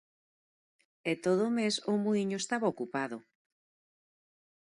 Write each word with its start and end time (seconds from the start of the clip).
E 1.11 1.13
todo 1.25 1.41
o 1.49 1.53
mes 1.59 1.75
o 1.91 1.93
muíño 2.03 2.37
estaba 2.39 2.71
ocupado. 2.73 3.17